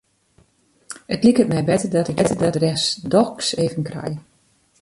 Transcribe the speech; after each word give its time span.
It 1.07 1.23
liket 1.25 1.47
my 1.51 1.61
better 1.67 1.89
dat 1.89 2.09
ik 2.11 2.17
jo 2.19 2.35
adres 2.47 2.83
dochs 3.13 3.47
even 3.63 3.83
krij. 3.89 4.13